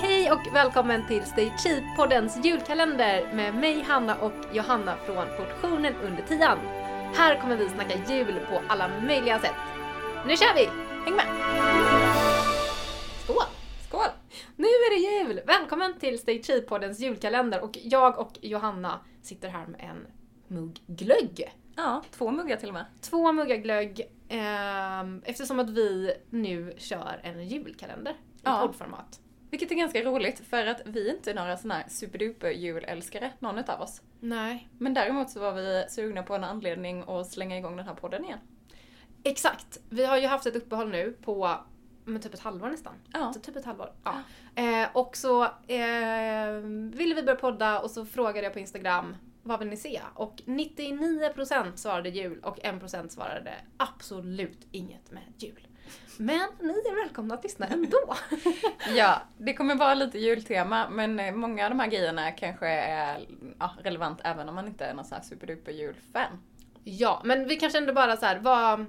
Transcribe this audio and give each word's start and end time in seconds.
Hej 0.00 0.32
och 0.32 0.54
välkommen 0.54 1.06
till 1.06 1.22
Stay 1.22 1.50
Cheap-poddens 1.58 2.44
julkalender 2.44 3.34
med 3.34 3.54
mig 3.54 3.82
Hanna 3.82 4.16
och 4.16 4.32
Johanna 4.52 4.96
från 4.96 5.26
Portionen 5.36 5.94
under 6.02 6.22
tian. 6.22 6.58
Här 7.14 7.40
kommer 7.40 7.56
vi 7.56 7.68
snacka 7.68 7.98
jul 8.08 8.34
på 8.50 8.60
alla 8.68 8.90
möjliga 9.06 9.38
sätt. 9.38 9.54
Nu 10.26 10.36
kör 10.36 10.54
vi! 10.54 10.66
Häng 11.04 11.14
med! 11.16 11.26
Skål! 13.24 13.42
Skål! 13.88 14.10
Nu 14.56 14.66
är 14.66 14.90
det 14.90 15.28
jul! 15.28 15.40
Välkommen 15.46 15.98
till 15.98 16.18
Stay 16.18 16.42
Cheap-poddens 16.42 17.00
julkalender 17.00 17.64
och 17.64 17.78
jag 17.82 18.18
och 18.18 18.32
Johanna 18.40 19.00
sitter 19.22 19.48
här 19.48 19.66
med 19.66 19.80
en 19.80 20.19
mugg 20.50 20.80
glögg. 20.86 21.54
Ja, 21.76 22.02
två 22.10 22.30
muggar 22.30 22.56
till 22.56 22.68
och 22.68 22.74
med. 22.74 22.84
Två 23.00 23.32
muggar 23.32 23.56
glögg 23.56 24.00
ehm, 24.28 25.22
eftersom 25.24 25.60
att 25.60 25.70
vi 25.70 26.12
nu 26.30 26.74
kör 26.76 27.20
en 27.22 27.48
julkalender 27.48 28.10
i 28.12 28.14
Ja. 28.42 28.58
poddformat. 28.66 29.20
Vilket 29.50 29.70
är 29.70 29.74
ganska 29.74 30.02
roligt 30.02 30.38
för 30.38 30.66
att 30.66 30.80
vi 30.84 31.08
är 31.10 31.14
inte 31.14 31.34
några 31.34 31.56
såna 31.56 31.74
här 31.74 31.84
superduper 31.88 32.50
julälskare, 32.50 33.32
någon 33.38 33.58
utav 33.58 33.80
oss. 33.80 34.02
Nej. 34.20 34.68
Men 34.78 34.94
däremot 34.94 35.30
så 35.30 35.40
var 35.40 35.52
vi 35.52 35.84
sugna 35.88 36.22
på 36.22 36.34
en 36.34 36.44
anledning 36.44 37.04
att 37.06 37.26
slänga 37.30 37.58
igång 37.58 37.76
den 37.76 37.86
här 37.86 37.94
podden 37.94 38.24
igen. 38.24 38.38
Exakt. 39.24 39.80
Vi 39.88 40.04
har 40.04 40.16
ju 40.18 40.26
haft 40.26 40.46
ett 40.46 40.56
uppehåll 40.56 40.90
nu 40.90 41.12
på 41.22 41.50
men 42.04 42.20
typ 42.20 42.34
ett 42.34 42.40
halvår 42.40 42.68
nästan. 42.68 42.92
Ja. 43.12 43.32
Så 43.32 43.40
typ 43.40 43.56
ett 43.56 43.64
halvår. 43.64 43.92
Ja. 44.04 44.14
Eh, 44.62 44.88
och 44.92 45.16
så 45.16 45.42
eh, 45.44 46.52
ville 46.92 47.14
vi 47.14 47.22
börja 47.22 47.36
podda 47.36 47.80
och 47.80 47.90
så 47.90 48.04
frågade 48.06 48.42
jag 48.46 48.52
på 48.52 48.58
Instagram 48.58 49.16
vad 49.42 49.58
vill 49.58 49.68
ni 49.68 49.76
se? 49.76 50.00
Och 50.14 50.36
99% 50.46 51.76
svarade 51.76 52.08
jul 52.08 52.40
och 52.40 52.58
1% 52.58 53.08
svarade 53.08 53.54
absolut 53.76 54.66
inget 54.70 55.10
med 55.10 55.22
jul. 55.38 55.66
Men 56.16 56.48
ni 56.60 56.72
är 56.72 57.04
välkomna 57.04 57.34
att 57.34 57.42
lyssna 57.44 57.66
ändå. 57.66 58.14
Ja, 58.96 59.22
det 59.38 59.54
kommer 59.54 59.74
vara 59.74 59.94
lite 59.94 60.18
jultema 60.18 60.88
men 60.90 61.20
eh, 61.20 61.34
många 61.34 61.64
av 61.64 61.70
de 61.70 61.80
här 61.80 61.86
grejerna 61.86 62.30
kanske 62.32 62.66
är 62.68 63.26
ja, 63.58 63.70
relevant 63.82 64.20
även 64.24 64.48
om 64.48 64.54
man 64.54 64.66
inte 64.66 64.84
är 64.84 64.94
någon 64.94 65.04
sån 65.04 65.16
här 65.16 65.22
superduper 65.24 65.72
julfan. 65.72 66.42
ja, 66.84 67.22
men 67.24 67.48
vi 67.48 67.56
kanske 67.56 67.78
ändå 67.78 67.92
bara 67.92 68.16
så 68.16 68.26
här, 68.26 68.38
vad, 68.38 68.86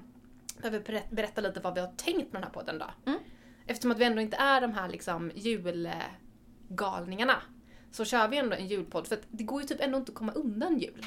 behöver 0.61 0.79
berä- 0.79 1.15
berätta 1.15 1.41
lite 1.41 1.59
vad 1.59 1.73
vi 1.73 1.79
har 1.81 1.91
tänkt 1.97 2.33
med 2.33 2.41
den 2.41 2.43
här 2.43 2.51
podden 2.51 2.79
då. 2.79 2.85
Mm. 3.11 3.19
Eftersom 3.67 3.91
att 3.91 3.99
vi 3.99 4.05
ändå 4.05 4.21
inte 4.21 4.37
är 4.37 4.61
de 4.61 4.73
här 4.73 4.89
liksom 4.89 5.31
julgalningarna 5.35 7.35
så 7.91 8.05
kör 8.05 8.27
vi 8.27 8.37
ändå 8.37 8.55
en 8.55 8.67
julpodd 8.67 9.07
för 9.07 9.15
att 9.15 9.23
det 9.29 9.43
går 9.43 9.61
ju 9.61 9.67
typ 9.67 9.81
ändå 9.81 9.97
inte 9.97 10.11
att 10.11 10.17
komma 10.17 10.31
undan 10.31 10.79
jul. 10.79 11.05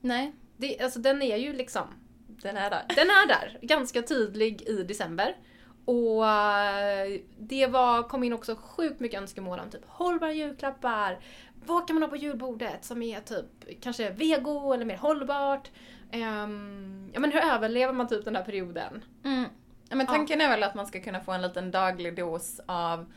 Nej, 0.00 0.32
Det, 0.56 0.80
alltså 0.80 0.98
den 0.98 1.22
är 1.22 1.36
ju 1.36 1.52
liksom, 1.52 1.86
den 2.26 2.56
är 2.56 2.70
där. 2.70 2.82
den 2.88 3.10
är 3.10 3.28
där, 3.28 3.58
ganska 3.62 4.02
tydlig 4.02 4.62
i 4.62 4.82
december. 4.82 5.36
Och 5.84 6.28
eh, 6.28 7.20
det 7.38 7.66
var, 7.66 8.02
kom 8.02 8.24
in 8.24 8.32
också 8.32 8.56
sjukt 8.56 9.00
mycket 9.00 9.20
önskemål 9.20 9.58
om 9.58 9.70
typ 9.70 9.84
hållbara 9.86 10.32
julklappar. 10.32 11.18
Vad 11.66 11.86
kan 11.86 11.94
man 11.94 12.02
ha 12.02 12.08
på 12.08 12.16
julbordet 12.16 12.84
som 12.84 13.02
är 13.02 13.20
typ 13.20 13.80
kanske 13.82 14.10
vego 14.10 14.72
eller 14.72 14.84
mer 14.84 14.96
hållbart? 14.96 15.70
Ehm, 16.10 17.10
ja 17.14 17.20
men 17.20 17.32
hur 17.32 17.40
överlever 17.40 17.92
man 17.92 18.08
typ 18.08 18.24
den 18.24 18.36
här 18.36 18.44
perioden? 18.44 19.04
Mm. 19.24 19.44
Ja, 19.88 19.96
men 19.96 20.06
tanken 20.06 20.40
är 20.40 20.48
väl 20.48 20.62
att 20.62 20.74
man 20.74 20.86
ska 20.86 21.00
kunna 21.00 21.20
få 21.20 21.32
en 21.32 21.42
liten 21.42 21.70
daglig 21.70 22.16
dos 22.16 22.60
av 22.66 23.12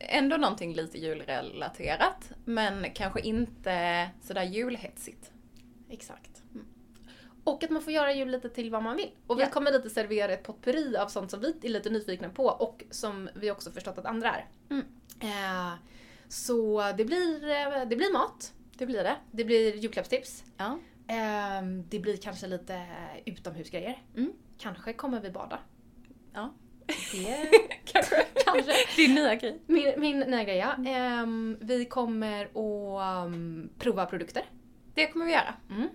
ändå 0.00 0.36
någonting 0.36 0.74
lite 0.74 0.98
julrelaterat, 0.98 2.32
men 2.44 2.86
kanske 2.94 3.20
inte 3.20 4.10
sådär 4.22 4.42
julhetsigt. 4.42 5.32
Exakt. 5.90 6.42
Och 7.44 7.64
att 7.64 7.70
man 7.70 7.82
får 7.82 7.92
göra 7.92 8.14
jul 8.14 8.28
lite 8.30 8.48
till 8.48 8.70
vad 8.70 8.82
man 8.82 8.96
vill. 8.96 9.10
Och 9.26 9.38
vi 9.38 9.42
Ja. 9.42 9.50
kommer 9.50 9.72
lite 9.72 9.90
servera 9.90 10.32
ett 10.32 10.42
potpurri 10.42 10.96
av 10.96 11.08
sånt 11.08 11.30
som 11.30 11.40
vi 11.40 11.54
är 11.62 11.68
lite 11.68 11.90
nyfikna 11.90 12.28
på 12.28 12.44
och 12.46 12.84
som 12.90 13.28
vi 13.34 13.50
också 13.50 13.70
förstått 13.70 13.98
att 13.98 14.06
andra 14.06 14.30
är. 14.34 14.46
Mm. 14.70 14.84
Eh, 15.20 15.72
så 16.28 16.82
det 16.96 17.04
blir, 17.04 17.48
eh, 17.50 17.88
det 17.88 17.96
blir 17.96 18.12
mat, 18.12 18.52
Det 18.78 18.86
blir 18.86 19.02
det. 19.04 19.16
det 19.30 19.44
blir 19.44 19.76
julklappstips, 19.76 20.44
Ja. 20.56 20.78
eh, 21.08 21.62
det 21.88 21.98
blir 21.98 22.16
kanske 22.16 22.46
lite 22.46 22.86
utomhusgrejer. 23.26 24.02
Mm. 24.16 24.32
Kanske 24.58 24.92
kommer 24.92 25.20
vi 25.20 25.30
bada. 25.30 25.58
Ja. 26.32 26.54
Kanske. 27.84 28.26
kanske. 28.44 28.72
Din 28.96 29.14
nya 29.14 29.34
grej. 29.34 29.62
Min, 29.66 29.92
min 29.96 30.18
nya 30.18 30.44
grej 30.44 30.56
ja. 30.56 30.74
Ehm, 30.86 31.58
vi 31.60 31.84
kommer 31.84 32.44
att 32.44 33.26
um, 33.26 33.70
prova 33.78 34.06
produkter. 34.06 34.42
Det 34.94 35.06
kommer 35.06 35.26
vi 35.26 35.32
göra. 35.32 35.54
Mm. 35.70 35.88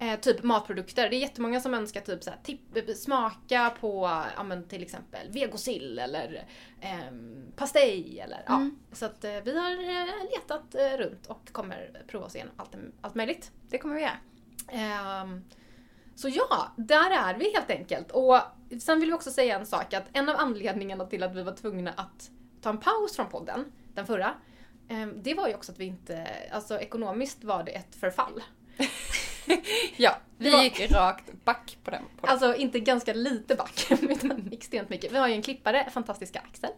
Eh, 0.00 0.20
typ 0.20 0.42
matprodukter. 0.42 1.10
Det 1.10 1.16
är 1.16 1.18
jättemånga 1.18 1.60
som 1.60 1.74
önskar 1.74 2.00
typ 2.00 2.22
så 2.22 2.30
här, 2.30 2.38
tipp, 2.42 2.96
smaka 2.96 3.72
på 3.80 4.22
ja, 4.36 4.42
men 4.42 4.68
till 4.68 4.82
exempel 4.82 5.30
vegosill 5.30 5.98
eller 5.98 6.44
ehm, 6.80 7.52
pastej 7.56 8.20
eller 8.20 8.42
ja. 8.46 8.56
Mm. 8.56 8.78
Så 8.92 9.06
att 9.06 9.24
eh, 9.24 9.40
vi 9.44 9.58
har 9.58 9.70
eh, 9.70 10.30
letat 10.34 10.74
eh, 10.74 10.98
runt 10.98 11.26
och 11.26 11.52
kommer 11.52 12.02
prova 12.06 12.26
oss 12.26 12.34
igenom 12.34 12.54
allt, 12.56 12.76
allt 13.00 13.14
möjligt. 13.14 13.50
Det 13.68 13.78
kommer 13.78 13.94
vi 13.94 14.02
göra. 14.02 14.18
Så 16.14 16.28
ja, 16.28 16.72
där 16.76 17.10
är 17.10 17.38
vi 17.38 17.52
helt 17.52 17.70
enkelt. 17.70 18.10
Och 18.10 18.40
sen 18.80 19.00
vill 19.00 19.08
vi 19.08 19.14
också 19.14 19.30
säga 19.30 19.58
en 19.58 19.66
sak 19.66 19.94
att 19.94 20.04
en 20.12 20.28
av 20.28 20.36
anledningarna 20.36 21.06
till 21.06 21.22
att 21.22 21.34
vi 21.34 21.42
var 21.42 21.52
tvungna 21.52 21.90
att 21.90 22.30
ta 22.60 22.70
en 22.70 22.78
paus 22.78 23.16
från 23.16 23.28
podden, 23.28 23.72
den 23.94 24.06
förra, 24.06 24.34
eh, 24.88 25.06
det 25.06 25.34
var 25.34 25.48
ju 25.48 25.54
också 25.54 25.72
att 25.72 25.78
vi 25.78 25.84
inte, 25.84 26.28
alltså 26.52 26.78
ekonomiskt 26.78 27.44
var 27.44 27.62
det 27.62 27.72
ett 27.72 27.94
förfall. 27.94 28.42
Ja, 29.96 30.16
vi 30.38 30.50
var- 30.50 30.62
gick 30.62 30.90
rakt 30.90 31.32
back 31.44 31.78
på 31.84 31.90
den. 31.90 32.02
På 32.20 32.26
den. 32.26 32.30
Alltså 32.32 32.54
inte 32.54 32.80
ganska 32.80 33.12
lite 33.12 33.54
back, 33.54 33.86
utan 34.02 34.48
extremt 34.52 34.88
mycket. 34.88 35.12
Vi 35.12 35.16
har 35.18 35.28
ju 35.28 35.34
en 35.34 35.42
klippare, 35.42 35.90
fantastiska 35.90 36.38
Axel, 36.50 36.70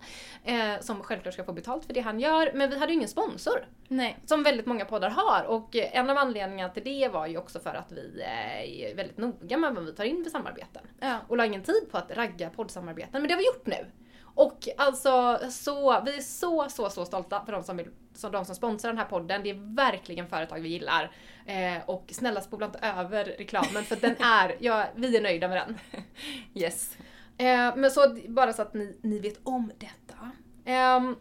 eh, 0.44 0.80
som 0.80 1.02
självklart 1.02 1.34
ska 1.34 1.44
få 1.44 1.52
betalt 1.52 1.84
för 1.84 1.94
det 1.94 2.00
han 2.00 2.20
gör, 2.20 2.50
men 2.54 2.70
vi 2.70 2.78
hade 2.78 2.92
ju 2.92 2.96
ingen 2.96 3.08
sponsor. 3.08 3.66
Nej. 3.88 4.16
Som 4.26 4.42
väldigt 4.42 4.66
många 4.66 4.84
poddar 4.84 5.10
har 5.10 5.44
och 5.44 5.76
en 5.76 6.10
av 6.10 6.16
anledningarna 6.18 6.72
till 6.72 6.84
det 6.84 7.08
var 7.08 7.26
ju 7.26 7.38
också 7.38 7.60
för 7.60 7.74
att 7.74 7.92
vi 7.92 8.20
eh, 8.22 8.90
är 8.90 8.94
väldigt 8.94 9.18
noga 9.18 9.56
med 9.56 9.74
vad 9.74 9.84
vi 9.84 9.92
tar 9.92 10.04
in 10.04 10.24
för 10.24 10.30
samarbeten. 10.30 10.82
Ja. 11.00 11.18
Och 11.28 11.36
la 11.36 11.46
ingen 11.46 11.62
tid 11.62 11.88
på 11.90 11.98
att 11.98 12.10
ragga 12.10 12.50
poddsamarbeten, 12.50 13.10
men 13.12 13.28
det 13.28 13.34
har 13.34 13.38
vi 13.38 13.46
gjort 13.46 13.66
nu. 13.66 13.86
Och 14.36 14.68
alltså, 14.76 15.38
så, 15.50 16.02
vi 16.04 16.16
är 16.16 16.20
så, 16.20 16.68
så, 16.68 16.90
så 16.90 17.04
stolta 17.04 17.44
för 17.44 17.52
de 17.52 17.64
som, 17.64 17.76
vill, 17.76 17.90
som, 18.14 18.32
de 18.32 18.44
som 18.44 18.54
sponsrar 18.54 18.90
den 18.90 18.98
här 18.98 19.06
podden. 19.06 19.42
Det 19.42 19.50
är 19.50 19.74
verkligen 19.76 20.28
företag 20.28 20.60
vi 20.60 20.68
gillar. 20.68 21.12
Eh, 21.46 21.76
och 21.86 22.04
snälla 22.12 22.40
spola 22.40 22.66
inte 22.66 22.78
över 22.78 23.24
reklamen 23.24 23.84
för 23.84 23.96
den 23.96 24.16
är, 24.22 24.56
ja, 24.60 24.86
vi 24.94 25.16
är 25.16 25.22
nöjda 25.22 25.48
med 25.48 25.56
den. 25.56 25.78
Yes. 26.54 26.96
Eh, 27.38 27.76
men 27.76 27.90
så 27.90 28.16
bara 28.28 28.52
så 28.52 28.62
att 28.62 28.74
ni, 28.74 28.98
ni 29.02 29.18
vet 29.18 29.40
om 29.42 29.72
detta. 29.78 30.30
Ehm, 30.64 31.16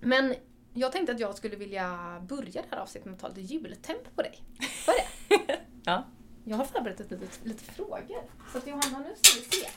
men 0.00 0.34
jag 0.74 0.92
tänkte 0.92 1.12
att 1.12 1.20
jag 1.20 1.34
skulle 1.34 1.56
vilja 1.56 2.20
börja 2.28 2.62
det 2.62 2.68
här 2.70 2.78
avsnittet 2.78 3.06
med 3.06 3.14
att 3.14 3.20
ta 3.20 3.28
lite 3.28 3.40
jultemp 3.40 4.16
på 4.16 4.22
dig. 4.22 4.42
Jag 4.86 4.94
det? 5.46 5.58
Ja. 5.84 6.04
Jag 6.44 6.56
har 6.56 6.64
förberett 6.64 6.98
lite, 6.98 7.16
lite, 7.16 7.48
lite 7.48 7.64
frågor. 7.64 8.22
Så 8.52 8.58
att 8.58 8.66
Johanna, 8.66 8.98
nu 8.98 9.14
ska 9.22 9.40
vi 9.40 9.44
se. 9.44 9.68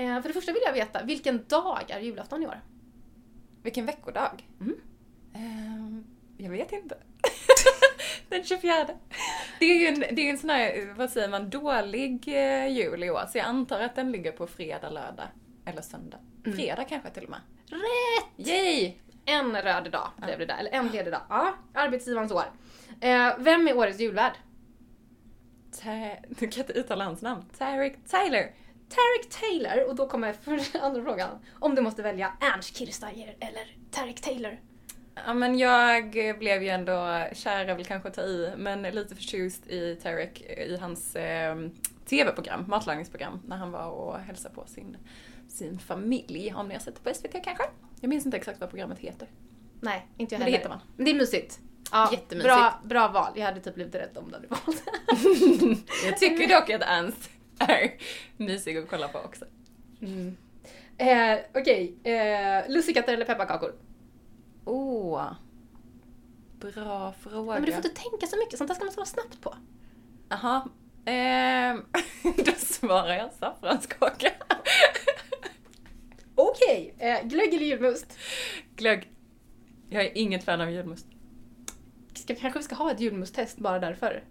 Eh, 0.00 0.20
för 0.22 0.28
det 0.28 0.34
första 0.34 0.52
vill 0.52 0.62
jag 0.66 0.72
veta, 0.72 1.02
vilken 1.02 1.44
dag 1.48 1.84
är 1.88 2.00
julafton 2.00 2.42
i 2.42 2.46
år? 2.46 2.60
Vilken 3.62 3.86
veckodag? 3.86 4.48
Mm. 4.60 4.76
Ehm, 5.34 6.04
jag 6.38 6.50
vet 6.50 6.72
inte. 6.72 6.96
Den 8.28 8.44
24. 8.44 8.86
Det 9.58 9.64
är 9.64 9.80
ju 9.80 9.86
en, 9.86 10.00
det 10.16 10.22
är 10.22 10.30
en 10.30 10.38
sån 10.38 10.50
här, 10.50 10.94
vad 10.96 11.10
säger 11.10 11.28
man, 11.28 11.50
dålig 11.50 12.28
eh, 12.28 12.66
jul 12.68 13.04
i 13.04 13.10
år. 13.10 13.22
Så 13.32 13.38
jag 13.38 13.46
antar 13.46 13.80
att 13.80 13.94
den 13.94 14.12
ligger 14.12 14.32
på 14.32 14.46
fredag, 14.46 14.90
lördag 14.90 15.26
eller 15.64 15.82
söndag. 15.82 16.18
Mm. 16.46 16.56
Fredag 16.58 16.84
kanske 16.84 17.10
till 17.10 17.24
och 17.24 17.30
med. 17.30 17.40
Rätt! 17.66 18.48
Yay! 18.48 18.94
En 19.24 19.62
röd 19.62 19.90
dag 19.92 20.08
blev 20.16 20.38
det 20.38 20.46
där, 20.46 20.58
eller 20.58 20.70
en 20.70 20.88
ledig 20.88 21.12
dag. 21.12 21.22
Ja, 21.28 21.54
arbetsgivarens 21.74 22.32
år. 22.32 22.44
Eh, 23.00 23.32
vem 23.38 23.68
är 23.68 23.76
årets 23.76 24.00
julvärd? 24.00 24.32
Ta- 25.82 26.16
du 26.28 26.48
kan 26.48 26.60
inte 26.62 26.72
uttala 26.72 27.04
hans 27.04 27.22
namn. 27.22 27.44
Tarek 27.58 27.98
Tyler. 28.06 28.50
Tarek 28.90 29.30
Taylor, 29.40 29.88
och 29.88 29.96
då 29.96 30.08
kommer 30.08 30.32
för 30.32 30.60
andra 30.82 31.02
frågan. 31.02 31.30
Om 31.58 31.74
du 31.74 31.82
måste 31.82 32.02
välja 32.02 32.32
Ernst 32.40 32.76
Kirchsteiger 32.76 33.36
eller 33.40 33.76
Tarek 33.90 34.20
Taylor. 34.20 34.58
Ja 35.26 35.34
men 35.34 35.58
jag 35.58 36.12
blev 36.38 36.62
ju 36.62 36.68
ändå, 36.68 37.26
kär 37.32 37.66
är 37.66 37.74
väl 37.74 37.84
kanske 37.84 38.08
att 38.08 38.14
ta 38.14 38.22
i, 38.22 38.52
men 38.56 38.82
lite 38.82 39.14
förtjust 39.14 39.66
i 39.66 39.96
Tarek 40.02 40.40
i 40.40 40.76
hans 40.80 41.16
eh, 41.16 41.56
TV-program, 42.06 42.64
matlagningsprogram, 42.68 43.40
när 43.46 43.56
han 43.56 43.70
var 43.72 43.86
och 43.90 44.18
hälsade 44.18 44.54
på 44.54 44.66
sin, 44.66 44.96
sin 45.48 45.78
familj. 45.78 46.54
Om 46.56 46.68
ni 46.68 46.74
har 46.74 46.80
sett 46.80 46.94
det 46.94 47.10
på 47.10 47.14
SVT 47.14 47.32
kanske? 47.44 47.64
Jag 48.00 48.08
minns 48.08 48.24
inte 48.26 48.36
exakt 48.36 48.60
vad 48.60 48.70
programmet 48.70 48.98
heter. 48.98 49.28
Nej, 49.80 50.06
inte 50.16 50.34
jag 50.34 50.38
Men 50.38 50.46
det 50.46 50.52
heller. 50.52 50.58
heter 50.58 50.68
man. 50.68 50.80
Men 50.96 51.04
det 51.04 51.10
är 51.10 51.14
mysigt. 51.14 51.58
Ja, 51.92 52.08
Jättemysigt. 52.12 52.44
Bra, 52.44 52.80
bra 52.84 53.08
val. 53.08 53.32
Jag 53.34 53.44
hade 53.44 53.60
typ 53.60 53.74
blivit 53.74 53.94
rädd 53.94 54.10
om 54.18 54.28
du 54.28 54.34
hade 54.34 54.46
valt 54.48 54.82
Jag 56.06 56.18
tycker 56.18 56.48
dock 56.48 56.70
att 56.70 56.82
Ernst 56.82 57.30
är 57.68 57.92
mysig 58.36 58.76
att 58.76 58.88
kolla 58.90 59.08
på 59.08 59.18
också. 59.18 59.44
mm. 60.00 60.36
eh, 60.98 61.38
Okej, 61.54 61.94
eh, 62.04 62.70
lussekatter 62.70 63.14
eller 63.14 63.24
pepparkakor? 63.24 63.74
Åh. 64.64 65.32
Bra 66.60 67.12
fråga. 67.12 67.54
Men 67.54 67.62
du 67.64 67.72
får 67.72 67.86
inte 67.86 68.02
tänka 68.02 68.26
så 68.26 68.36
mycket, 68.36 68.58
sånt 68.58 68.68
där 68.68 68.74
ska 68.74 68.84
man 68.84 68.92
svara 68.92 69.06
snabbt 69.06 69.40
på. 69.40 69.54
Aha. 70.30 70.68
Ehm, 71.04 71.84
då 72.22 72.52
svarar 72.56 73.14
jag 73.14 73.32
saffranskaka. 73.32 74.30
Okej, 76.34 76.94
eh, 76.98 77.26
glögg 77.28 77.54
eller 77.54 77.66
julmust? 77.66 78.18
Glögg. 78.76 79.10
Jag 79.88 80.04
är 80.04 80.18
inget 80.18 80.44
fan 80.44 80.60
av 80.60 80.70
julmust. 80.70 81.06
Ska, 82.14 82.34
kanske 82.34 82.58
vi 82.58 82.64
ska 82.64 82.74
ha 82.74 82.90
ett 82.90 83.00
julmusttest 83.00 83.58
bara 83.58 83.78
därför. 83.78 84.24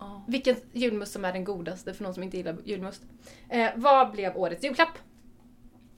Oh. 0.00 0.20
Vilken 0.28 0.56
julmust 0.72 1.12
som 1.12 1.24
är 1.24 1.32
den 1.32 1.44
godaste 1.44 1.94
för 1.94 2.04
någon 2.04 2.14
som 2.14 2.22
inte 2.22 2.36
gillar 2.36 2.56
julmust. 2.64 3.02
Eh, 3.48 3.70
vad 3.76 4.10
blev 4.10 4.36
årets 4.36 4.64
julklapp? 4.64 4.98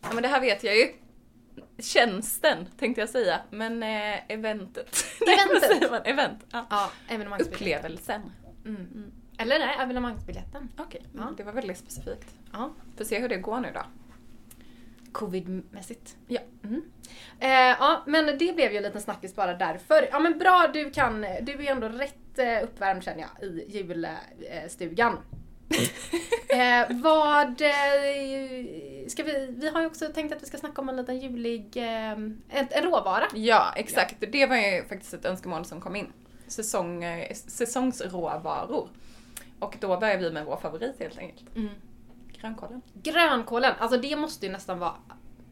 Ja 0.03 0.09
men 0.15 0.23
det 0.23 0.29
här 0.29 0.41
vet 0.41 0.65
jag 0.65 0.77
ju. 0.77 0.87
Tjänsten 1.79 2.67
tänkte 2.79 3.01
jag 3.01 3.09
säga, 3.09 3.41
men 3.51 3.83
eh, 3.83 4.33
eventet. 4.33 5.05
Nej, 5.27 5.37
Eventet? 5.47 5.71
säger 5.71 5.91
man? 5.91 6.01
Event. 6.05 6.45
Ja. 6.53 6.67
Ja. 6.71 6.91
Upplevelsen. 7.41 8.23
Mm. 8.67 9.13
Eller 9.39 9.59
nej, 9.59 9.77
evenemangsbiljetten. 9.81 10.69
Okej, 10.79 11.03
Ja. 11.17 11.33
det 11.37 11.43
var 11.43 11.53
väldigt 11.53 11.79
specifikt. 11.79 12.35
Ja. 12.53 12.71
Får 12.97 13.05
se 13.05 13.19
hur 13.21 13.29
det 13.29 13.37
går 13.37 13.61
nu 13.61 13.71
då. 13.75 13.81
Covid-mässigt. 15.13 16.17
Ja. 16.27 16.41
Mm. 16.65 16.83
Eh, 17.41 17.51
ja, 17.51 18.03
men 18.07 18.27
det 18.27 18.57
blev 18.57 18.71
ju 18.71 18.77
en 18.77 18.83
liten 18.83 19.01
snackis 19.01 19.35
bara 19.35 19.55
därför. 19.55 20.09
Ja 20.11 20.19
men 20.19 20.39
bra, 20.39 20.71
du 20.73 20.91
kan, 20.91 21.21
du 21.21 21.53
är 21.53 21.71
ändå 21.71 21.89
rätt 21.89 22.39
eh, 22.39 22.65
uppvärmd 22.65 23.05
känner 23.05 23.21
jag 23.21 23.49
i 23.49 23.67
julstugan. 23.69 25.19
eh, 26.49 26.97
vad 27.03 27.61
eh, 27.61 29.07
ska 29.09 29.23
vi, 29.23 29.55
vi 29.59 29.69
har 29.69 29.81
ju 29.81 29.87
också 29.87 30.07
tänkt 30.07 30.33
att 30.33 30.43
vi 30.43 30.47
ska 30.47 30.59
snacka 30.59 30.81
om 30.81 30.89
en 30.89 30.97
liten 30.97 31.21
julig, 31.21 31.77
eh, 31.77 32.13
en, 32.13 32.43
en 32.49 32.83
råvara. 32.83 33.25
Ja, 33.35 33.73
exakt. 33.77 34.17
Det 34.33 34.47
var 34.47 34.57
ju 34.57 34.85
faktiskt 34.85 35.15
ett 35.15 35.25
önskemål 35.25 35.65
som 35.65 35.81
kom 35.81 35.97
in. 35.97 36.13
Säsong, 36.47 37.05
eh, 37.05 37.35
säsongsråvaror. 37.35 38.89
Och 39.59 39.77
då 39.81 39.97
börjar 39.97 40.19
vi 40.19 40.31
med 40.31 40.45
vår 40.45 40.57
favorit 40.57 40.95
helt 40.99 41.19
enkelt. 41.19 41.57
Mm. 41.57 41.69
Grönkålen. 42.43 42.83
Grönkålen, 43.03 43.75
alltså 43.79 44.01
det 44.01 44.17
måste 44.17 44.47
ju 44.47 44.53
nästan 44.53 44.79
vara 44.79 44.95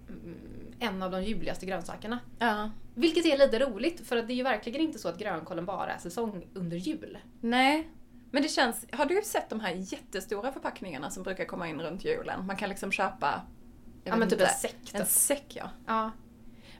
mm, 0.08 0.72
en 0.80 1.02
av 1.02 1.10
de 1.10 1.24
juligaste 1.24 1.66
grönsakerna. 1.66 2.18
Ja. 2.38 2.70
Vilket 2.94 3.26
är 3.26 3.38
lite 3.38 3.58
roligt 3.58 4.06
för 4.06 4.16
att 4.16 4.26
det 4.26 4.32
är 4.32 4.36
ju 4.36 4.42
verkligen 4.42 4.80
inte 4.80 4.98
så 4.98 5.08
att 5.08 5.18
grönkålen 5.18 5.66
bara 5.66 5.92
är 5.92 5.98
säsong 5.98 6.46
under 6.54 6.76
jul. 6.76 7.18
Nej. 7.40 7.90
Men 8.30 8.42
det 8.42 8.48
känns, 8.48 8.86
har 8.92 9.06
du 9.06 9.22
sett 9.24 9.48
de 9.50 9.60
här 9.60 9.72
jättestora 9.76 10.52
förpackningarna 10.52 11.10
som 11.10 11.22
brukar 11.22 11.44
komma 11.44 11.68
in 11.68 11.80
runt 11.80 12.04
julen? 12.04 12.46
Man 12.46 12.56
kan 12.56 12.68
liksom 12.68 12.92
köpa 12.92 13.42
Ja 14.04 14.16
men 14.16 14.28
typ 14.28 14.40
en 14.40 14.46
inte, 14.46 14.54
säck. 14.58 14.94
En 14.94 15.00
Typ. 15.00 15.08
säck 15.08 15.56
ja. 15.56 15.70
Ja. 15.86 16.10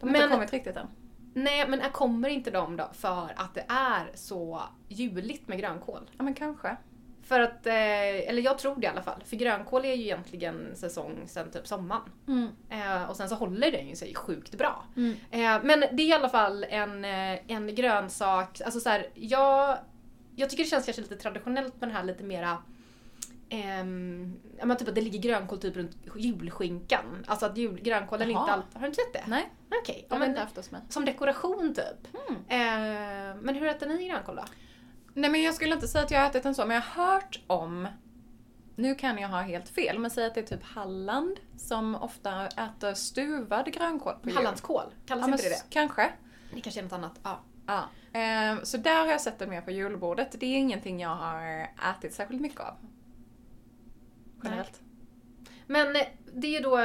De 0.01 0.09
har 0.09 0.17
inte 0.17 0.21
Men- 0.27 0.31
kommit 0.31 0.53
riktigt 0.53 0.77
än. 0.77 0.87
Nej 1.35 1.69
men 1.69 1.81
kommer 1.93 2.29
inte 2.29 2.51
de 2.51 2.77
då 2.77 2.89
för 2.93 3.33
att 3.37 3.55
det 3.55 3.65
är 3.69 4.11
så 4.15 4.63
juligt 4.89 5.49
med 5.49 5.59
grönkål? 5.59 6.11
Ja 6.19 6.25
men 6.25 6.35
kanske. 6.35 6.77
För 7.31 7.41
att, 7.41 7.67
eh, 7.67 8.29
eller 8.29 8.43
jag 8.43 8.59
tror 8.59 8.77
det 8.77 8.85
i 8.87 8.87
alla 8.87 9.03
fall. 9.03 9.23
För 9.25 9.37
grönkål 9.37 9.85
är 9.85 9.95
ju 9.95 10.03
egentligen 10.03 10.77
säsong 10.77 11.23
sen 11.27 11.51
typ 11.51 11.67
sommaren. 11.67 12.03
Mm. 12.29 12.49
Eh, 12.71 13.11
och 13.11 13.17
sen 13.17 13.29
så 13.29 13.35
håller 13.35 13.73
den 13.73 13.89
ju 13.89 13.97
sig 13.97 14.15
sjukt 14.15 14.55
bra. 14.55 14.85
Mm. 14.97 15.17
Eh, 15.31 15.65
men 15.65 15.81
det 15.81 16.03
är 16.03 16.07
i 16.07 16.13
alla 16.13 16.29
fall 16.29 16.65
en, 16.69 17.05
eh, 17.05 17.39
en 17.47 17.75
grönsak, 17.75 18.61
alltså 18.61 18.81
så 18.81 18.89
här, 18.89 19.07
jag, 19.15 19.79
jag 20.37 20.51
tycker 20.51 20.65
det 20.65 20.71
känns 20.71 20.85
kanske 20.85 21.03
lite 21.03 21.17
traditionellt 21.17 21.81
med 21.81 21.89
den 21.89 21.97
här 21.97 22.05
lite 22.05 22.25
mera 22.25 22.59
ja 24.59 24.67
men 24.67 24.77
typ 24.77 24.89
att 24.89 24.95
det 24.95 25.01
ligger 25.01 25.19
grönkål 25.19 25.59
typ 25.59 25.77
runt 25.77 25.97
julskinkan. 26.17 27.25
Alltså 27.27 27.47
att 27.47 27.57
jul, 27.57 27.81
grönkålen 27.81 28.31
Jaha. 28.31 28.41
inte 28.41 28.53
alltid... 28.53 28.75
Har 28.75 28.81
du 28.81 28.87
inte 28.87 29.03
sett 29.03 29.13
det? 29.13 29.25
Nej, 29.27 29.51
Okej. 29.83 30.07
det 30.09 30.15
Ja, 30.15 30.19
men, 30.19 30.83
som 30.89 31.05
dekoration 31.05 31.75
typ. 31.75 32.15
Mm. 32.29 32.41
Eh, 32.49 33.37
men 33.43 33.55
hur 33.55 33.69
äter 33.69 33.87
ni 33.87 34.09
grönkål 34.09 34.37
då? 34.37 34.45
Nej 35.21 35.31
men 35.31 35.43
jag 35.43 35.55
skulle 35.55 35.75
inte 35.75 35.89
säga 35.89 36.05
att 36.05 36.11
jag 36.11 36.21
har 36.21 36.27
ätit 36.27 36.43
den 36.43 36.55
så, 36.55 36.67
men 36.67 36.75
jag 36.75 36.83
har 36.83 37.05
hört 37.05 37.41
om 37.47 37.89
nu 38.77 38.95
kan 38.95 39.19
jag 39.19 39.29
ha 39.29 39.41
helt 39.41 39.69
fel, 39.69 39.99
men 39.99 40.11
säg 40.11 40.27
att 40.27 40.35
det 40.35 40.41
är 40.41 40.47
typ 40.47 40.65
Halland 40.65 41.41
som 41.57 41.95
ofta 41.95 42.47
äter 42.47 42.95
stuvad 42.95 43.73
grönkål 43.73 44.15
på 44.23 44.29
jul. 44.29 44.37
Hallandskål, 44.37 44.95
kallas 45.07 45.27
ja, 45.27 45.33
inte 45.33 45.43
det 45.43 45.49
det? 45.49 45.63
Kanske. 45.71 46.13
Det 46.55 46.61
kanske 46.61 46.81
är 46.81 46.83
något 46.83 46.93
annat. 46.93 47.21
Ja. 47.23 47.41
Ja. 47.67 47.85
Ehm, 48.13 48.65
så 48.65 48.77
där 48.77 49.01
har 49.01 49.07
jag 49.07 49.21
sett 49.21 49.39
den 49.39 49.51
mer 49.51 49.61
på 49.61 49.71
julbordet. 49.71 50.37
Det 50.41 50.47
är 50.47 50.57
ingenting 50.59 51.01
jag 51.01 51.17
har 51.17 51.69
ätit 51.91 52.15
särskilt 52.15 52.41
mycket 52.41 52.61
av. 52.61 52.75
Generellt. 54.45 54.81
Men 55.67 55.97
eh, 55.97 56.03
det 56.35 56.57
är 56.57 56.63
då, 56.63 56.79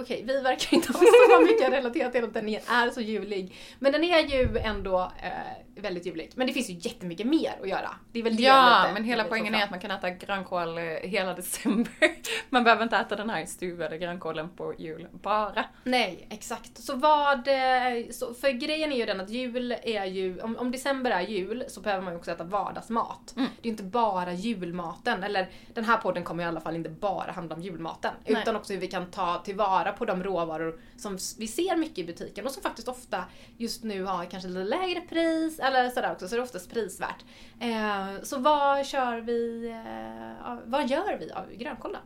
okej 0.00 0.22
vi 0.26 0.40
verkar 0.40 0.74
inte 0.74 0.92
ha 0.92 1.00
så 1.00 1.44
mycket 1.46 1.72
relaterat 1.72 2.12
till 2.12 2.24
att 2.24 2.34
den 2.34 2.48
är 2.48 2.90
så 2.90 3.00
julig. 3.00 3.54
Men 3.78 3.92
den 3.92 4.04
är 4.04 4.20
ju 4.20 4.58
ändå 4.58 5.12
eh, 5.22 5.80
väldigt 5.82 6.06
julig. 6.06 6.30
Men 6.34 6.46
det 6.46 6.52
finns 6.52 6.70
ju 6.70 6.74
jättemycket 6.80 7.26
mer 7.26 7.52
att 7.62 7.68
göra. 7.68 7.90
Det 8.12 8.18
är 8.18 8.22
väl 8.22 8.36
det 8.36 8.42
Ja, 8.42 8.82
lite 8.82 8.94
men 8.94 9.04
hela 9.04 9.24
poängen 9.24 9.54
är 9.54 9.64
att 9.64 9.70
man 9.70 9.80
kan 9.80 9.90
äta 9.90 10.10
grönkål 10.10 10.78
eh, 10.78 10.84
hela 10.84 11.34
december. 11.34 12.10
Man 12.50 12.64
behöver 12.64 12.82
inte 12.82 12.96
äta 12.96 13.16
den 13.16 13.30
här 13.30 13.46
stuvade 13.46 13.98
grönkålen 13.98 14.48
på 14.48 14.74
jul 14.78 15.08
bara. 15.12 15.64
Nej, 15.84 16.26
exakt. 16.30 16.78
Så 16.78 16.96
vad, 16.96 17.48
eh, 17.48 18.10
så, 18.10 18.34
för 18.34 18.50
grejen 18.50 18.92
är 18.92 18.96
ju 18.96 19.06
den 19.06 19.20
att 19.20 19.30
jul 19.30 19.72
är 19.82 20.04
ju, 20.04 20.40
om, 20.40 20.56
om 20.56 20.70
december 20.70 21.10
är 21.10 21.20
jul 21.20 21.64
så 21.68 21.80
behöver 21.80 22.04
man 22.04 22.12
ju 22.12 22.18
också 22.18 22.30
äta 22.30 22.44
vardagsmat. 22.44 23.34
Mm. 23.36 23.48
Det 23.56 23.68
är 23.68 23.70
ju 23.70 23.70
inte 23.70 23.82
bara 23.82 24.32
julmaten, 24.32 25.22
eller 25.22 25.48
den 25.74 25.84
här 25.84 25.96
podden 25.96 26.24
kommer 26.24 26.44
i 26.44 26.46
alla 26.46 26.60
fall 26.60 26.76
inte 26.76 26.90
bara 26.90 27.32
handla 27.32 27.54
om 27.54 27.62
julmaten. 27.62 28.14
Nej. 28.24 28.42
Utan 28.42 28.56
också 28.56 28.72
hur 28.72 28.80
vi 28.80 28.85
kan 28.86 29.10
ta 29.10 29.42
tillvara 29.44 29.92
på 29.92 30.04
de 30.04 30.22
råvaror 30.22 30.80
som 30.96 31.18
vi 31.38 31.46
ser 31.46 31.76
mycket 31.76 31.98
i 31.98 32.04
butiken 32.04 32.46
och 32.46 32.52
som 32.52 32.62
faktiskt 32.62 32.88
ofta 32.88 33.24
just 33.56 33.82
nu 33.82 34.04
har 34.04 34.24
kanske 34.24 34.48
lite 34.48 34.64
lägre 34.64 35.00
pris 35.00 35.58
eller 35.58 35.90
sådär 35.90 36.12
också, 36.12 36.28
så 36.28 36.34
det 36.34 36.40
är 36.40 36.44
oftast 36.44 36.70
prisvärt. 36.70 37.24
Eh, 37.60 38.22
så 38.22 38.38
vad 38.38 38.86
kör 38.86 39.20
vi, 39.20 39.68
eh, 39.68 40.56
vad 40.64 40.90
gör 40.90 41.16
vi 41.18 41.32
av 41.32 41.52
grönkål 41.52 41.92
då? 41.92 41.98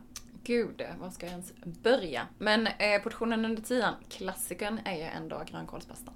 Gud, 0.43 0.81
var 0.99 1.09
ska 1.09 1.25
jag 1.25 1.31
ens 1.31 1.53
börja? 1.63 2.27
Men 2.37 2.67
eh, 2.67 3.01
portionen 3.03 3.45
under 3.45 3.61
tian, 3.61 3.93
klassikern 4.09 4.79
är 4.85 4.95
ju 4.95 5.03
ändå 5.03 5.43
grönkålspastan. 5.51 6.13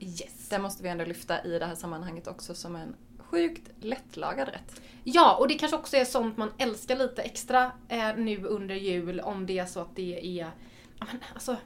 Yes. 0.00 0.48
Den 0.48 0.62
måste 0.62 0.82
vi 0.82 0.88
ändå 0.88 1.04
lyfta 1.04 1.44
i 1.44 1.58
det 1.58 1.66
här 1.66 1.74
sammanhanget 1.74 2.26
också 2.26 2.54
som 2.54 2.76
en 2.76 2.94
sjukt 3.32 3.70
lättlagad 3.80 4.48
rätt. 4.48 4.80
Ja, 5.04 5.36
och 5.36 5.48
det 5.48 5.54
kanske 5.54 5.76
också 5.76 5.96
är 5.96 6.04
sånt 6.04 6.36
man 6.36 6.50
älskar 6.58 6.96
lite 6.96 7.22
extra 7.22 7.72
eh, 7.88 8.16
nu 8.16 8.44
under 8.44 8.74
jul 8.74 9.20
om 9.20 9.46
det 9.46 9.58
är 9.58 9.66
så 9.66 9.80
att 9.80 9.96
det 9.96 10.40
är... 10.40 10.50
Men, 10.98 11.20
alltså, 11.34 11.56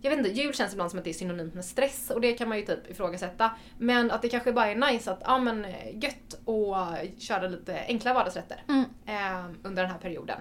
jag 0.00 0.10
vet 0.10 0.18
inte, 0.18 0.30
jul 0.30 0.54
känns 0.54 0.72
ibland 0.72 0.90
som 0.90 0.98
att 0.98 1.04
det 1.04 1.10
är 1.10 1.14
synonymt 1.14 1.54
med 1.54 1.64
stress 1.64 2.10
och 2.10 2.20
det 2.20 2.32
kan 2.32 2.48
man 2.48 2.58
ju 2.58 2.66
typ 2.66 2.90
ifrågasätta. 2.90 3.50
Men 3.78 4.10
att 4.10 4.22
det 4.22 4.28
kanske 4.28 4.52
bara 4.52 4.66
är 4.66 4.92
nice 4.92 5.10
att, 5.12 5.20
ja 5.24 5.38
men 5.38 5.64
eh, 5.64 5.98
gött 5.98 6.38
och 6.44 6.76
köra 7.18 7.48
lite 7.48 7.80
enkla 7.88 8.14
vardagsrätter 8.14 8.62
Mm. 8.68 8.84
eh, 9.06 9.50
under 9.62 9.82
den 9.82 9.92
här 9.92 9.98
perioden. 9.98 10.38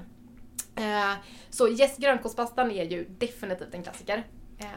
Eh, 0.76 1.14
så 1.50 1.70
yes, 1.70 1.98
grönkålspastan 1.98 2.72
är 2.72 2.84
ju 2.84 3.06
definitivt 3.10 3.74
en 3.74 3.84
klassiker. 3.84 4.24
Eh, 4.58 4.68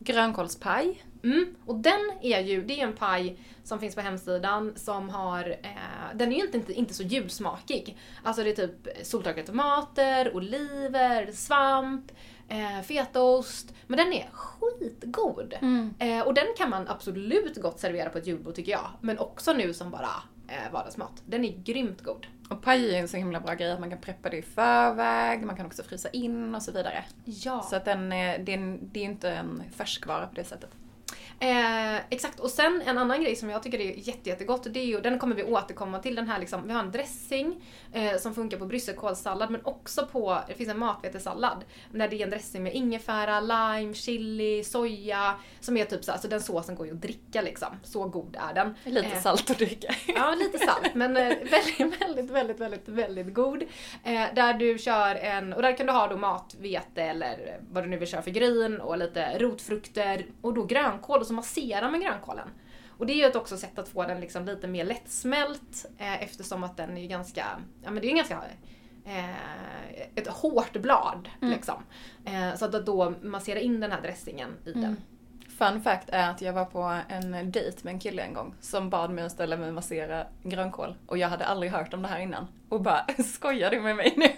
Grönkålspaj. 0.00 1.04
Mm, 1.22 1.54
och 1.66 1.74
den 1.74 2.00
är 2.22 2.40
ju, 2.40 2.64
det 2.64 2.80
är 2.80 2.84
en 2.84 2.96
paj 2.96 3.38
som 3.64 3.80
finns 3.80 3.94
på 3.94 4.00
hemsidan 4.00 4.72
som 4.76 5.08
har, 5.08 5.48
eh, 5.62 6.14
den 6.14 6.32
är 6.32 6.36
ju 6.36 6.44
inte, 6.44 6.56
inte, 6.56 6.72
inte 6.72 6.94
så 6.94 7.02
julsmakig. 7.02 7.98
Alltså 8.22 8.42
det 8.42 8.50
är 8.50 8.66
typ 8.66 9.06
soltorkade 9.06 9.46
tomater, 9.46 10.36
oliver, 10.36 11.32
svamp, 11.32 12.12
eh, 12.48 12.82
fetaost. 12.82 13.74
Men 13.86 13.96
den 13.96 14.12
är 14.12 14.30
skitgod. 14.32 15.54
Mm. 15.60 15.94
Eh, 15.98 16.20
och 16.20 16.34
den 16.34 16.46
kan 16.58 16.70
man 16.70 16.88
absolut 16.88 17.56
gott 17.56 17.80
servera 17.80 18.10
på 18.10 18.18
ett 18.18 18.26
julbord 18.26 18.54
tycker 18.54 18.72
jag. 18.72 18.90
Men 19.00 19.18
också 19.18 19.52
nu 19.52 19.74
som 19.74 19.90
bara 19.90 20.22
eh, 20.48 20.72
vardagsmat. 20.72 21.22
Den 21.26 21.44
är 21.44 21.52
grymt 21.56 22.02
god. 22.02 22.26
Och 22.48 22.62
paj 22.62 22.94
är 22.94 23.00
en 23.00 23.08
så 23.08 23.16
himla 23.16 23.40
bra 23.40 23.54
grej 23.54 23.72
att 23.72 23.80
man 23.80 23.90
kan 23.90 23.98
preppa 23.98 24.30
det 24.30 24.36
i 24.36 24.42
förväg, 24.42 25.42
man 25.42 25.56
kan 25.56 25.66
också 25.66 25.82
frysa 25.82 26.08
in 26.08 26.54
och 26.54 26.62
så 26.62 26.72
vidare. 26.72 27.04
Ja. 27.24 27.62
Så 27.70 27.76
att 27.76 27.84
den, 27.84 28.12
är- 28.12 28.38
det 28.38 28.52
är, 28.52 28.58
en- 28.58 28.90
det 28.92 29.00
är 29.00 29.04
inte 29.04 29.30
en 29.30 29.62
färskvara 29.76 30.26
på 30.26 30.34
det 30.34 30.44
sättet. 30.44 30.70
Eh, 31.40 31.96
exakt, 32.10 32.40
och 32.40 32.50
sen 32.50 32.82
en 32.86 32.98
annan 32.98 33.22
grej 33.22 33.36
som 33.36 33.50
jag 33.50 33.62
tycker 33.62 33.80
är 33.80 34.08
jätte, 34.08 34.28
jättegott, 34.28 34.66
det 34.70 34.80
är 34.80 34.84
ju, 34.84 35.00
den 35.00 35.18
kommer 35.18 35.36
vi 35.36 35.42
återkomma 35.42 35.98
till, 35.98 36.14
den 36.14 36.28
här 36.28 36.38
liksom, 36.38 36.66
vi 36.66 36.72
har 36.72 36.80
en 36.80 36.90
dressing 36.90 37.64
eh, 37.92 38.16
som 38.16 38.34
funkar 38.34 38.58
på 38.58 38.66
brysselkålssallad 38.66 39.50
men 39.50 39.60
också 39.64 40.06
på, 40.06 40.38
det 40.48 40.54
finns 40.54 40.68
en 40.68 40.78
matvetesallad 40.78 41.64
när 41.92 42.08
det 42.08 42.16
är 42.16 42.24
en 42.24 42.30
dressing 42.30 42.62
med 42.62 42.74
ingefära, 42.74 43.40
lime, 43.40 43.94
chili, 43.94 44.64
soja 44.64 45.34
som 45.60 45.76
är 45.76 45.84
typ 45.84 46.04
så, 46.04 46.12
alltså 46.12 46.28
den 46.28 46.40
såsen 46.40 46.74
går 46.74 46.86
ju 46.86 46.92
att 46.92 47.02
dricka 47.02 47.42
liksom, 47.42 47.68
så 47.82 48.04
god 48.04 48.36
är 48.50 48.54
den. 48.54 48.74
Lite 48.84 49.06
Eh, 49.06 49.20
salt 49.20 49.50
att 49.50 49.58
dricka. 49.58 49.94
Ja, 50.06 50.34
lite 50.34 50.58
salt 50.58 50.94
men 50.94 51.16
eh, 51.16 51.22
väldigt, 51.22 52.00
väldigt, 52.00 52.30
väldigt, 52.30 52.60
väldigt, 52.60 52.88
väldigt 52.88 53.34
god. 53.34 53.62
Eh, 54.04 54.24
där 54.34 54.54
du 54.54 54.78
kör 54.78 55.14
en, 55.14 55.52
och 55.52 55.62
där 55.62 55.76
kan 55.76 55.86
du 55.86 55.92
ha 55.92 56.08
då 56.08 56.16
matvete 56.16 57.02
eller 57.02 57.58
vad 57.70 57.84
du 57.84 57.88
nu 57.88 57.96
vill 57.96 58.08
köra 58.08 58.22
för 58.22 58.30
gryn 58.30 58.80
och 58.80 58.98
lite 58.98 59.38
rotfrukter 59.38 60.26
och 60.40 60.54
då 60.54 60.64
grönkål 60.64 61.24
så 61.28 61.34
massera 61.34 61.90
med 61.90 62.00
grönkålen. 62.00 62.48
Och 62.88 63.06
det 63.06 63.12
är 63.12 63.16
ju 63.16 63.24
ett 63.24 63.36
också 63.36 63.56
sätt 63.56 63.78
att 63.78 63.88
få 63.88 64.02
den 64.06 64.20
liksom 64.20 64.44
lite 64.44 64.66
mer 64.66 64.84
lättsmält 64.84 65.86
eh, 65.98 66.22
eftersom 66.22 66.64
att 66.64 66.76
den 66.76 66.96
är 66.96 67.02
ju 67.02 67.08
ganska, 67.08 67.46
ja 67.82 67.90
men 67.90 68.00
det 68.00 68.06
är 68.06 68.10
ju 68.10 68.16
ganska 68.16 68.42
eh, 69.04 70.00
ett 70.14 70.28
hårt 70.28 70.72
blad 70.72 71.28
Mm. 71.40 71.54
liksom. 71.54 71.82
Eh, 72.24 72.54
så 72.56 72.64
att 72.64 72.86
då 72.86 73.14
massera 73.22 73.58
in 73.60 73.80
den 73.80 73.92
här 73.92 74.00
dressingen 74.00 74.50
i 74.64 74.72
den. 74.72 74.96
Fun 75.58 75.80
fact 75.82 76.08
är 76.08 76.30
att 76.30 76.42
jag 76.42 76.52
var 76.52 76.64
på 76.64 77.00
en 77.08 77.50
dejt 77.52 77.78
med 77.82 77.92
en 77.94 78.00
kille 78.00 78.22
en 78.22 78.34
gång 78.34 78.54
som 78.60 78.90
bad 78.90 79.10
mig 79.10 79.24
att 79.24 79.32
ställa 79.32 79.56
mig 79.56 79.68
och 79.68 79.74
massera 79.74 80.26
grönkål. 80.42 80.94
Och 81.06 81.18
jag 81.18 81.28
hade 81.28 81.44
aldrig 81.44 81.72
hört 81.72 81.94
om 81.94 82.02
det 82.02 82.08
här 82.08 82.18
innan. 82.20 82.46
Och 82.68 82.80
bara, 82.82 83.06
skojar 83.24 83.70
du 83.70 83.80
med 83.80 83.96
mig 83.96 84.14
nu? 84.16 84.28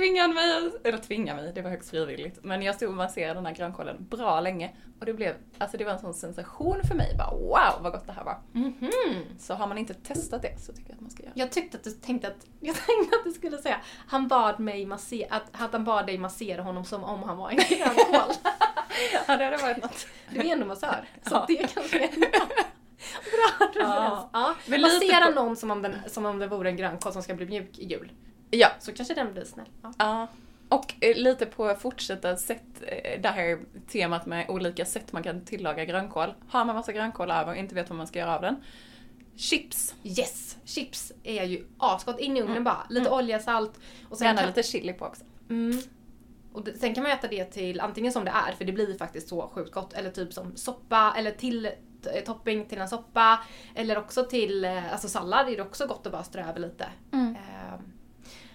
Tvingade 0.00 0.20
han 0.28 0.34
mig, 0.34 0.70
eller 0.84 0.98
tvingade 0.98 1.42
mig, 1.42 1.52
det 1.54 1.62
var 1.62 1.70
högst 1.70 1.90
frivilligt. 1.90 2.38
Men 2.44 2.62
jag 2.62 2.74
stod 2.74 2.88
och 2.88 2.94
masserade 2.94 3.34
den 3.34 3.46
här 3.46 3.54
grönkålen 3.54 4.06
bra 4.10 4.40
länge. 4.40 4.70
Och 5.00 5.06
det 5.06 5.14
blev, 5.14 5.34
alltså 5.58 5.76
det 5.76 5.84
var 5.84 5.92
en 5.92 5.98
sån 5.98 6.14
sensation 6.14 6.80
för 6.88 6.94
mig. 6.94 7.14
Bara 7.18 7.30
wow 7.30 7.82
vad 7.82 7.92
gott 7.92 8.06
det 8.06 8.12
här 8.12 8.24
var. 8.24 8.38
Mhm. 8.52 8.90
Så 9.38 9.54
har 9.54 9.66
man 9.66 9.78
inte 9.78 9.94
testat 9.94 10.42
det 10.42 10.60
så 10.60 10.72
tycker 10.72 10.88
jag 10.90 10.94
att 10.94 11.00
man 11.00 11.10
ska 11.10 11.22
göra 11.22 11.32
det. 11.34 11.40
Jag 11.40 11.52
tyckte 11.52 11.76
att 11.76 11.84
du 11.84 11.90
tänkte 11.90 12.28
att, 12.28 12.46
jag 12.60 12.76
tänkte 12.76 13.16
att 13.16 13.24
du 13.24 13.32
skulle 13.32 13.58
säga 13.58 13.80
han 14.06 14.28
bad 14.28 14.60
mig 14.60 14.86
massera, 14.86 15.34
att, 15.36 15.42
att 15.52 15.72
han 15.72 15.84
bad 15.84 16.06
dig 16.06 16.18
massera 16.18 16.62
honom 16.62 16.84
som 16.84 17.04
om 17.04 17.22
han 17.22 17.36
var 17.36 17.50
en 17.50 17.56
grönkål. 17.56 18.34
Ja, 19.26 19.36
det 19.36 19.44
hade 19.44 19.56
varit 19.56 19.82
något. 19.82 20.06
Du 20.30 20.40
är 20.40 20.52
ändå 20.52 20.66
massör, 20.66 21.04
så 21.22 21.34
Ja. 21.34 21.44
det 21.48 21.56
kanske 21.74 21.98
är 22.04 22.18
bra. 22.20 22.48
Referens. 23.74 24.20
Ja. 24.32 24.54
Lite 24.66 24.80
Massera 24.82 25.26
på- 25.26 25.32
någon 25.32 25.56
som 25.56 25.70
om, 25.70 25.82
den, 25.82 25.96
som 26.06 26.26
om 26.26 26.38
det 26.38 26.46
vore 26.46 26.68
en 26.70 26.76
grönkål 26.76 27.12
som 27.12 27.22
ska 27.22 27.34
bli 27.34 27.46
mjuk 27.46 27.78
i 27.78 27.84
jul. 27.84 28.12
Ja, 28.50 28.68
Så 28.78 28.92
kanske 28.92 29.14
den 29.14 29.32
blir 29.32 29.44
snäll. 29.44 29.66
Ja. 29.82 29.92
Ja. 29.98 30.26
Och 30.68 30.94
eh, 31.00 31.16
lite 31.16 31.46
på 31.46 31.74
fortsätta 31.74 32.36
sätt, 32.36 32.62
eh, 32.86 33.20
det 33.20 33.28
här 33.28 33.58
temat 33.88 34.26
med 34.26 34.50
olika 34.50 34.84
sätt 34.84 35.12
man 35.12 35.22
kan 35.22 35.44
tillaga 35.44 35.84
grönkål. 35.84 36.34
Har 36.48 36.64
man 36.64 36.74
massa 36.76 36.92
grönkål 36.92 37.30
över 37.30 37.52
och 37.52 37.56
inte 37.56 37.74
vet 37.74 37.88
vad 37.90 37.98
man 37.98 38.06
ska 38.06 38.18
göra 38.18 38.36
av 38.36 38.42
den. 38.42 38.56
Chips. 39.36 39.94
Yes! 40.02 40.56
Chips 40.64 41.12
är 41.24 41.44
ju 41.44 41.66
asgott. 41.78 42.18
In 42.20 42.36
i 42.36 42.40
ugnen 42.40 42.50
Mm. 42.56 42.64
bara. 42.64 42.86
Lite 42.90 43.06
Mm. 43.08 43.12
olja, 43.18 43.38
salt. 43.38 43.80
Och 44.08 44.18
sen 44.18 44.26
Gärna 44.26 44.40
kan, 44.40 44.48
lite 44.48 44.62
chili 44.62 44.92
på 44.92 45.04
också. 45.04 45.24
mm, 45.50 45.78
och 46.52 46.64
det, 46.64 46.78
sen 46.78 46.94
kan 46.94 47.02
man 47.02 47.12
äta 47.12 47.28
det 47.28 47.44
till 47.44 47.80
antingen 47.80 48.12
som 48.12 48.24
det 48.24 48.30
är, 48.48 48.52
för 48.52 48.64
det 48.64 48.72
blir 48.72 48.98
faktiskt 48.98 49.28
så 49.28 49.48
sjukt 49.54 49.72
gott. 49.72 49.92
Eller 49.92 50.10
typ 50.10 50.32
som 50.32 50.56
soppa, 50.56 51.14
eller 51.18 51.30
till 51.30 51.70
t- 52.04 52.20
topping 52.26 52.66
till 52.66 52.78
en 52.78 52.88
soppa. 52.88 53.40
Eller 53.74 53.98
också 53.98 54.24
till 54.24 54.64
eh, 54.64 54.92
alltså 54.92 55.08
sallad 55.08 55.48
är 55.48 55.56
det 55.56 55.62
också 55.62 55.86
gott 55.86 56.06
att 56.06 56.12
bara 56.12 56.22
strö 56.24 56.48
över 56.48 56.60
lite. 56.60 56.86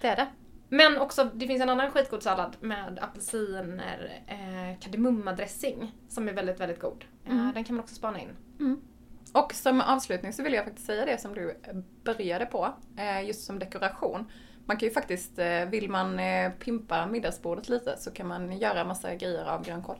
Det 0.00 0.08
är 0.08 0.16
det. 0.16 0.26
Men 0.68 0.98
också, 0.98 1.30
det 1.34 1.46
finns 1.46 1.62
en 1.62 1.68
annan 1.68 1.90
skitgod 1.90 2.22
sallad 2.22 2.56
med 2.60 2.98
apelsiner, 3.02 4.22
eh, 4.26 4.78
kardemummadressing 4.80 5.92
som 6.08 6.28
är 6.28 6.32
väldigt, 6.32 6.60
väldigt 6.60 6.80
god. 6.80 7.04
Eh, 7.24 7.32
Mm. 7.32 7.52
Den 7.54 7.64
kan 7.64 7.76
man 7.76 7.82
också 7.82 7.94
spana 7.94 8.20
in. 8.20 8.28
Och 9.32 9.54
som 9.54 9.80
avslutning 9.80 10.32
så 10.32 10.42
vill 10.42 10.52
jag 10.52 10.64
faktiskt 10.64 10.86
säga 10.86 11.04
det 11.04 11.20
som 11.20 11.34
du 11.34 11.56
började 12.04 12.46
på, 12.46 12.74
eh, 12.96 13.26
just 13.26 13.44
som 13.44 13.58
dekoration. 13.58 14.30
Man 14.66 14.76
kan 14.76 14.88
ju 14.88 14.94
faktiskt, 14.94 15.38
eh, 15.38 15.64
vill 15.64 15.90
man 15.90 16.18
eh, 16.18 16.50
pimpa 16.52 17.06
middagsbordet 17.06 17.68
lite 17.68 17.96
så 17.98 18.10
kan 18.10 18.26
man 18.28 18.58
göra 18.58 18.84
massa 18.84 19.14
grejer 19.14 19.44
av 19.44 19.64
grönkål. 19.64 19.96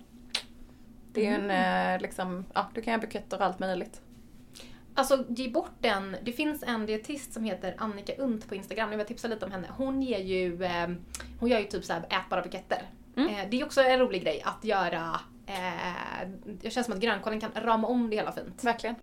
Det 1.12 1.26
är 1.26 1.30
ju 1.30 1.50
en, 1.50 1.94
eh, 1.94 2.00
liksom, 2.02 2.44
ja 2.54 2.70
du 2.74 2.82
kan 2.82 2.92
göra 2.92 3.00
buketter 3.00 3.36
och 3.36 3.44
allt 3.44 3.58
möjligt. 3.58 4.00
Alltså 4.96 5.24
ge 5.28 5.48
bort 5.48 5.72
den. 5.80 6.16
Det 6.22 6.32
finns 6.32 6.62
en 6.62 6.86
dietist 6.86 7.32
som 7.32 7.44
heter 7.44 7.74
Annika 7.78 8.14
Unt 8.16 8.48
på 8.48 8.54
Instagram, 8.54 8.90
jag 8.90 8.98
vill 8.98 9.06
tipsa 9.06 9.28
lite 9.28 9.44
om 9.44 9.50
henne. 9.50 9.68
Hon 9.76 10.02
ger 10.02 10.18
ju, 10.18 10.64
eh, 10.64 10.88
hon 11.40 11.48
gör 11.48 11.58
ju 11.58 11.64
typ 11.64 11.84
så 11.84 11.92
här 11.92 12.06
ätbara 12.10 12.42
buketter. 12.42 12.82
Mm. 13.16 13.34
Eh, 13.34 13.50
det 13.50 13.60
är 13.60 13.64
också 13.64 13.80
en 13.80 13.98
rolig 13.98 14.22
grej 14.22 14.42
att 14.44 14.64
göra, 14.64 15.20
eh, 15.46 16.28
det 16.44 16.70
känns 16.70 16.86
som 16.86 16.94
att 16.94 17.00
grönkålen 17.00 17.40
kan 17.40 17.50
rama 17.54 17.88
om 17.88 18.10
det 18.10 18.16
hela 18.16 18.32
fint. 18.32 18.64
Verkligen. 18.64 18.96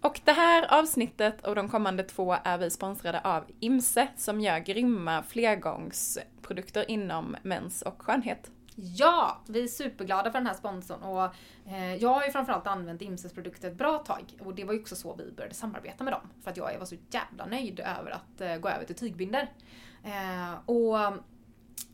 Och 0.00 0.20
det 0.24 0.32
här 0.32 0.78
avsnittet 0.78 1.46
och 1.46 1.54
de 1.54 1.68
kommande 1.68 2.02
två 2.02 2.36
är 2.44 2.58
vi 2.58 2.70
sponsrade 2.70 3.20
av 3.20 3.44
Imse 3.60 4.08
som 4.16 4.40
gör 4.40 4.58
grymma 4.58 5.22
flergångsprodukter 5.22 6.90
inom 6.90 7.36
mens 7.42 7.82
och 7.82 8.02
skönhet. 8.02 8.50
Ja, 8.80 9.40
vi 9.46 9.62
är 9.62 9.66
superglada 9.66 10.30
för 10.30 10.38
den 10.38 10.46
här 10.46 10.54
sponsorn 10.54 11.02
och 11.02 11.24
eh, 11.66 11.94
jag 11.94 12.08
har 12.08 12.24
ju 12.24 12.30
framförallt 12.30 12.66
använt 12.66 13.02
Imses 13.02 13.32
produkter 13.32 13.68
ett 13.68 13.76
bra 13.76 13.98
tag 13.98 14.24
och 14.40 14.54
det 14.54 14.64
var 14.64 14.72
ju 14.72 14.80
också 14.80 14.96
så 14.96 15.14
vi 15.14 15.32
började 15.32 15.54
samarbeta 15.54 16.04
med 16.04 16.12
dem 16.12 16.20
för 16.42 16.50
att 16.50 16.56
jag 16.56 16.78
var 16.78 16.86
så 16.86 16.96
jävla 17.10 17.46
nöjd 17.46 17.80
över 17.80 18.10
att 18.10 18.40
eh, 18.40 18.56
gå 18.56 18.68
över 18.68 18.84
till 18.84 18.94
tygbinder. 18.94 19.52
Eh, 20.04 20.54
och 20.66 20.98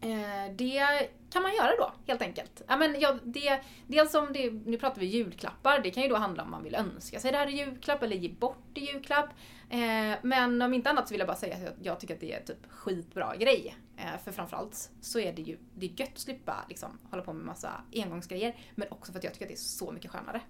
eh, 0.01 0.53
det 0.57 1.09
kan 1.35 1.43
man 1.43 1.55
göra 1.55 1.77
då 1.79 1.93
helt 2.07 2.23
enkelt. 2.23 2.63
Ja, 2.69 2.77
men 2.77 3.01
ja, 3.01 3.19
det, 3.25 3.61
dels 3.87 4.15
om 4.15 4.33
det, 4.33 4.51
nu 4.51 4.79
pratar 4.79 5.01
vi 5.01 5.07
julklappar, 5.07 5.79
det 5.79 5.91
kan 5.91 6.03
ju 6.03 6.09
då 6.09 6.17
handla 6.17 6.43
om 6.43 6.51
man 6.51 6.63
vill 6.63 6.75
önska 6.75 7.21
sig 7.21 7.33
det 7.33 7.39
här 7.39 7.47
i 7.47 7.59
julklapp 7.59 8.03
eller 8.03 8.17
ge 8.17 8.29
bort 8.29 8.69
i 8.75 8.81
julklapp. 8.81 9.29
Eh, 9.71 10.19
men 10.23 10.63
om 10.63 10.75
inte 10.75 10.91
annat 10.91 11.09
så 11.09 11.15
vill 11.15 11.19
jag 11.19 11.27
bara 11.27 11.37
säga 11.37 11.57
att 11.57 11.63
jag, 11.63 11.73
jag 11.83 12.01
tycker 12.01 12.15
att 12.15 12.21
det 12.21 12.33
är 12.33 12.41
typ 12.41 12.71
skitbra 12.71 13.37
grej. 13.37 13.77
Eh, 13.97 14.19
för 14.25 14.33
framförallt 14.33 14.91
så 15.01 15.19
är 15.19 15.33
det 15.33 15.43
ju 15.43 15.59
det 15.75 15.87
är 15.87 16.01
gött 16.01 16.13
att 16.13 16.19
slippa 16.19 16.65
liksom, 16.69 16.99
hålla 17.11 17.23
på 17.23 17.33
med 17.33 17.47
massa 17.47 17.71
engångsgrejer. 17.95 18.57
Men 18.75 18.89
också 18.91 19.13
för 19.13 19.19
att 19.19 19.25
jag 19.25 19.33
tycker 19.33 19.47
att 19.47 19.51
det 19.51 19.55
är 19.55 19.59
så 19.59 19.93
mycket 19.93 20.11
skönare. 20.11 20.41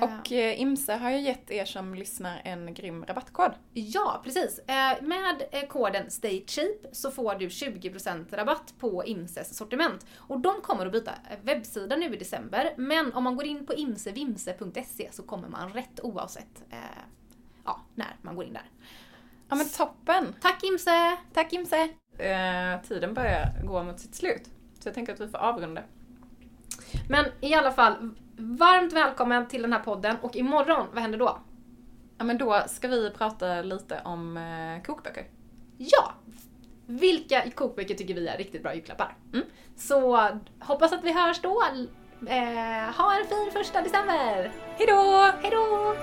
Och 0.00 0.32
eh, 0.32 0.60
Imse 0.60 0.94
har 0.94 1.10
ju 1.10 1.20
gett 1.20 1.50
er 1.50 1.64
som 1.64 1.94
lyssnar 1.94 2.40
en 2.44 2.74
grym 2.74 3.04
rabattkod. 3.04 3.52
Ja, 3.72 4.20
precis. 4.24 4.58
Eh, 4.58 5.02
Med 5.02 5.42
eh, 5.52 5.66
koden 5.68 6.10
STAYCHEAP 6.10 6.86
så 6.92 7.10
får 7.10 7.34
du 7.34 7.48
20% 7.48 8.36
rabatt 8.36 8.74
på 8.78 9.04
Imses 9.04 9.56
sortiment. 9.56 10.06
Och 10.16 10.40
de 10.40 10.60
kommer 10.60 10.86
att 10.86 10.92
byta 10.92 11.12
webbsida 11.42 11.96
nu 11.96 12.14
i 12.14 12.16
december, 12.16 12.74
men 12.76 13.12
om 13.12 13.24
man 13.24 13.36
går 13.36 13.46
in 13.46 13.66
på 13.66 13.74
imsevimse.se 13.74 15.08
så 15.12 15.22
kommer 15.22 15.48
man 15.48 15.72
rätt 15.72 16.00
oavsett 16.02 16.62
eh, 16.70 16.78
ja, 17.64 17.80
när 17.94 18.16
man 18.22 18.36
går 18.36 18.44
in 18.44 18.52
där. 18.52 18.70
Ja 19.48 19.56
men 19.56 19.68
toppen! 19.68 20.34
Tack 20.40 20.64
Imse! 20.64 21.16
Tack 21.32 21.52
Imse! 21.52 21.88
Eh, 22.18 22.82
tiden 22.88 23.14
börjar 23.14 23.62
gå 23.64 23.82
mot 23.82 24.00
sitt 24.00 24.14
slut. 24.14 24.42
Så 24.78 24.88
jag 24.88 24.94
tänker 24.94 25.12
att 25.12 25.20
vi 25.20 25.28
får 25.28 25.38
avrunda. 25.38 25.82
Men 27.08 27.24
i 27.40 27.54
alla 27.54 27.72
fall, 27.72 28.10
varmt 28.42 28.92
välkommen 28.92 29.48
till 29.48 29.62
den 29.62 29.72
här 29.72 29.80
podden 29.80 30.16
och 30.22 30.36
imorgon, 30.36 30.86
vad 30.92 31.02
händer 31.02 31.18
då? 31.18 31.38
Ja 32.18 32.24
men 32.24 32.38
då 32.38 32.62
ska 32.66 32.88
vi 32.88 33.10
prata 33.10 33.62
lite 33.62 34.00
om 34.04 34.36
eh, 34.36 34.82
kokböcker. 34.82 35.24
Ja! 35.78 36.12
Vilka 36.86 37.50
kokböcker 37.50 37.94
tycker 37.94 38.14
vi 38.14 38.28
är 38.28 38.38
riktigt 38.38 38.62
bra 38.62 38.74
julklappar? 38.74 39.16
Mm. 39.32 39.46
Så 39.76 40.28
hoppas 40.60 40.92
att 40.92 41.04
vi 41.04 41.12
hörs 41.12 41.40
då. 41.40 41.62
Eh, 42.28 42.94
ha 42.96 43.14
en 43.20 43.26
fin 43.26 43.50
första 43.52 43.82
december! 43.82 44.52
Hejdå! 44.78 45.32
Hejdå! 45.42 45.94